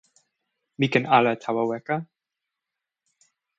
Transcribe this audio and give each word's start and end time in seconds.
mi 0.77 0.87
ken 0.91 1.05
ala 1.17 1.31
tawa 1.43 1.63
weka. 1.69 1.95